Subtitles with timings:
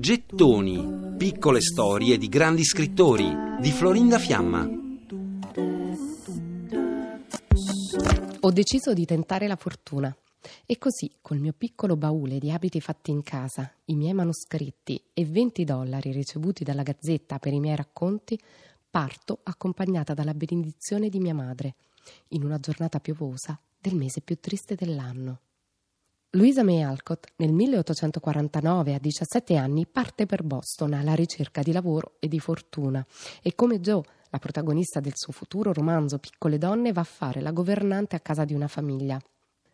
[0.00, 4.66] Gettoni, piccole storie di grandi scrittori di Florinda Fiamma.
[8.40, 10.16] Ho deciso di tentare la fortuna
[10.64, 15.26] e così, col mio piccolo baule di abiti fatti in casa, i miei manoscritti e
[15.26, 18.40] 20 dollari ricevuti dalla gazzetta per i miei racconti,
[18.90, 21.74] parto accompagnata dalla benedizione di mia madre,
[22.28, 25.40] in una giornata piovosa del mese più triste dell'anno.
[26.34, 32.16] Louisa May Alcott nel 1849 a 17 anni parte per Boston alla ricerca di lavoro
[32.18, 33.06] e di fortuna
[33.40, 37.52] e come Joe, la protagonista del suo futuro romanzo Piccole donne, va a fare la
[37.52, 39.16] governante a casa di una famiglia.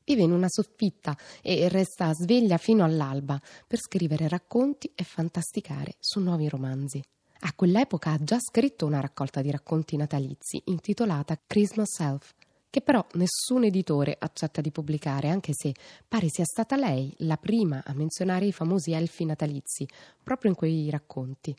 [0.05, 6.21] Vive in una soffitta e resta sveglia fino all'alba per scrivere racconti e fantasticare su
[6.21, 7.03] nuovi romanzi.
[7.43, 12.35] A quell'epoca ha già scritto una raccolta di racconti natalizi intitolata Christmas Elf
[12.71, 15.75] che però nessun editore accetta di pubblicare, anche se
[16.07, 19.87] pare sia stata lei la prima a menzionare i famosi elfi natalizi,
[20.23, 21.55] proprio in quei racconti.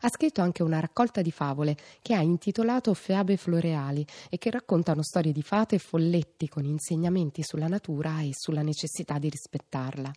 [0.00, 5.02] Ha scritto anche una raccolta di favole che ha intitolato Feabe floreali e che raccontano
[5.02, 10.10] storie di fate e folletti con insegnamenti sulla natura e sulla necessità di rispettarla.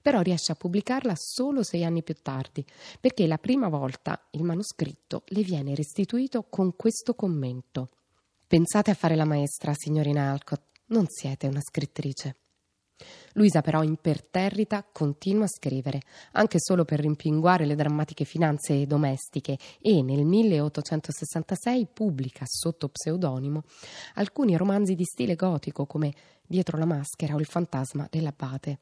[0.00, 2.64] Però riesce a pubblicarla solo sei anni più tardi,
[3.00, 7.88] perché la prima volta il manoscritto le viene restituito con questo commento.
[8.48, 12.36] Pensate a fare la maestra, signorina Alcott, non siete una scrittrice.
[13.32, 16.00] Luisa però imperterrita continua a scrivere,
[16.32, 23.64] anche solo per rimpinguare le drammatiche finanze domestiche e nel 1866 pubblica sotto pseudonimo
[24.14, 26.14] alcuni romanzi di stile gotico come
[26.46, 28.78] Dietro la maschera o Il fantasma dell'abate.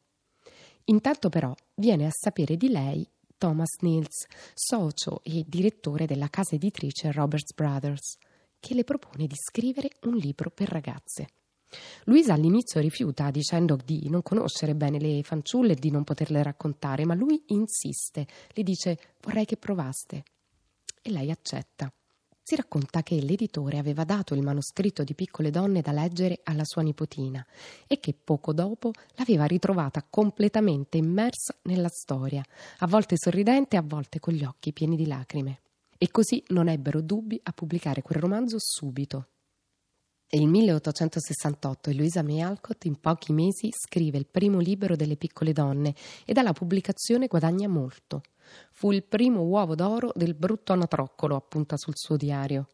[0.84, 7.10] Intanto però viene a sapere di lei Thomas Nils, socio e direttore della casa editrice
[7.12, 8.18] Roberts Brothers
[8.64, 11.26] che le propone di scrivere un libro per ragazze.
[12.04, 17.04] Luisa all'inizio rifiuta dicendo di non conoscere bene le fanciulle e di non poterle raccontare,
[17.04, 20.22] ma lui insiste, le dice vorrei che provaste.
[21.02, 21.92] E lei accetta.
[22.42, 26.80] Si racconta che l'editore aveva dato il manoscritto di Piccole donne da leggere alla sua
[26.80, 27.44] nipotina
[27.86, 32.42] e che poco dopo l'aveva ritrovata completamente immersa nella storia,
[32.78, 35.58] a volte sorridente, a volte con gli occhi pieni di lacrime
[36.04, 39.28] e così non ebbero dubbi a pubblicare quel romanzo subito.
[40.28, 45.54] Il 1868 e Louisa May Alcott in pochi mesi scrive il primo libro delle piccole
[45.54, 45.94] donne
[46.26, 48.20] e dalla pubblicazione guadagna molto.
[48.72, 52.68] Fu il primo uovo d'oro del brutto anatroccolo, appunta sul suo diario.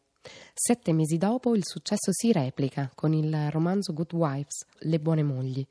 [0.53, 5.65] Sette mesi dopo il successo si replica con il romanzo Good Wives, Le buone mogli,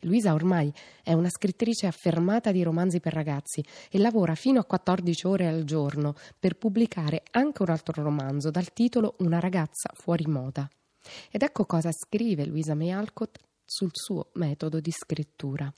[0.00, 0.72] Luisa ormai
[1.02, 5.64] è una scrittrice affermata di romanzi per ragazzi e lavora fino a 14 ore al
[5.64, 10.68] giorno per pubblicare anche un altro romanzo dal titolo Una ragazza fuori moda.
[11.30, 15.72] Ed ecco cosa scrive Luisa May Alcott sul suo metodo di scrittura.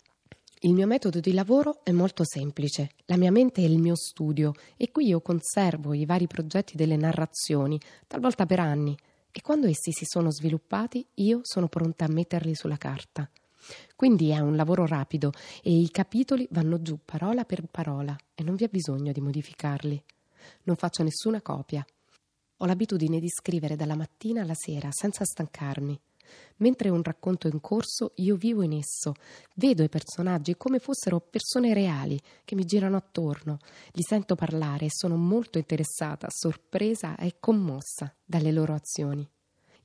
[0.60, 2.90] Il mio metodo di lavoro è molto semplice.
[3.04, 6.96] La mia mente è il mio studio e qui io conservo i vari progetti delle
[6.96, 8.96] narrazioni, talvolta per anni,
[9.30, 13.30] e quando essi si sono sviluppati io sono pronta a metterli sulla carta.
[13.94, 15.32] Quindi è un lavoro rapido
[15.62, 20.02] e i capitoli vanno giù parola per parola e non vi è bisogno di modificarli.
[20.64, 21.84] Non faccio nessuna copia.
[22.58, 25.98] Ho l'abitudine di scrivere dalla mattina alla sera senza stancarmi.
[26.56, 29.14] Mentre un racconto è in corso, io vivo in esso,
[29.54, 33.58] vedo i personaggi come fossero persone reali che mi girano attorno,
[33.92, 39.28] li sento parlare e sono molto interessata, sorpresa e commossa dalle loro azioni.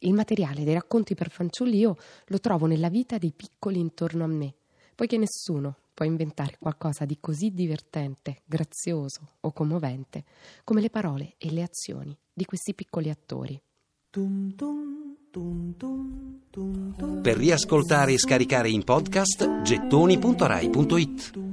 [0.04, 1.96] Il materiale dei racconti per fanciulli io
[2.26, 4.54] lo trovo nella vita dei piccoli intorno a me,
[4.96, 10.24] poiché nessuno può inventare qualcosa di così divertente, grazioso o commovente
[10.64, 13.62] come le parole e le azioni di questi piccoli attori.
[17.22, 21.51] Per riascoltare e scaricare in podcast gettoni.rai.it